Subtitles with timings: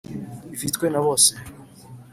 [0.55, 1.31] ifitwe na bose